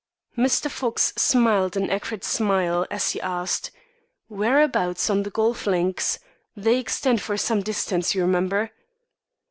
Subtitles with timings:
[0.35, 0.67] Mr.
[0.67, 3.69] Fox smiled an acrid smile, as he asked:
[4.29, 6.17] "Whereabouts on the golf links?
[6.57, 8.71] They extend for some distance, you remember."